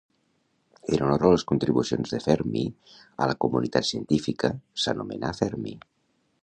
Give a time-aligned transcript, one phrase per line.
[0.93, 2.65] En honor a les contribucions de Fermi
[3.25, 4.53] a la comunitat científica,
[4.87, 5.79] s'anomenà Fermi.